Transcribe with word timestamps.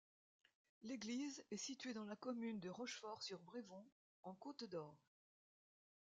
L'église 0.81 1.43
est 1.51 1.57
située 1.57 1.93
dans 1.93 2.05
la 2.05 2.15
commune 2.15 2.59
de 2.59 2.69
Rochefort-sur-Brévon 2.71 3.85
en 4.23 4.33
Côte-d'Or. 4.33 4.97